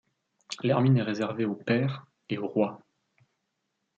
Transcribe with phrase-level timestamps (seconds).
[0.63, 2.79] L’hermine est réservée aux pairs et au roi.